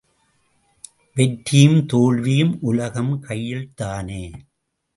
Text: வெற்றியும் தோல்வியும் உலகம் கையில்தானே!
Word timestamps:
வெற்றியும் 1.15 1.85
தோல்வியும் 1.85 2.57
உலகம் 2.61 3.13
கையில்தானே! 3.21 4.23